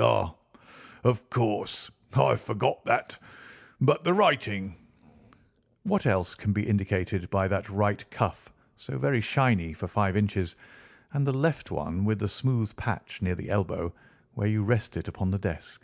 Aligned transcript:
"Ah, 0.00 0.32
of 1.04 1.28
course, 1.28 1.90
I 2.14 2.36
forgot 2.36 2.82
that. 2.86 3.18
But 3.82 4.02
the 4.02 4.14
writing?" 4.14 4.74
"What 5.82 6.06
else 6.06 6.34
can 6.34 6.54
be 6.54 6.66
indicated 6.66 7.28
by 7.28 7.48
that 7.48 7.68
right 7.68 8.02
cuff 8.10 8.50
so 8.78 8.96
very 8.96 9.20
shiny 9.20 9.74
for 9.74 9.86
five 9.86 10.16
inches, 10.16 10.56
and 11.12 11.26
the 11.26 11.34
left 11.36 11.70
one 11.70 12.06
with 12.06 12.18
the 12.18 12.28
smooth 12.28 12.74
patch 12.76 13.20
near 13.20 13.34
the 13.34 13.50
elbow 13.50 13.92
where 14.32 14.48
you 14.48 14.64
rest 14.64 14.96
it 14.96 15.06
upon 15.06 15.30
the 15.32 15.38
desk?" 15.38 15.82